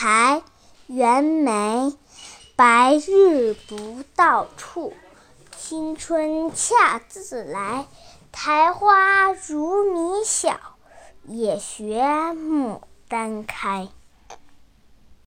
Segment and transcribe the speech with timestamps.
[0.00, 0.44] 苔
[0.86, 1.92] 袁枚，
[2.54, 4.92] 白日不到处，
[5.56, 7.84] 青春恰自来。
[8.30, 10.56] 苔花如米小，
[11.24, 13.88] 也学牡丹开。